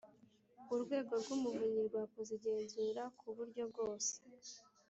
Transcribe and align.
Urwego 0.73 1.13
rw 1.21 1.29
Umuvunyi 1.35 1.81
rwakoze 1.89 2.31
igenzura 2.37 3.03
ku 3.19 3.27
buryo 3.35 3.63
bwose 3.71 4.13